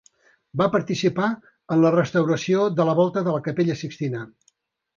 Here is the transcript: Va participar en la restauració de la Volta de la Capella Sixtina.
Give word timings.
Va 0.61 0.67
participar 0.75 1.27
en 1.75 1.83
la 1.83 1.93
restauració 1.97 2.65
de 2.81 2.89
la 2.91 2.99
Volta 3.03 3.25
de 3.29 3.37
la 3.39 3.45
Capella 3.51 3.77
Sixtina. 3.83 4.27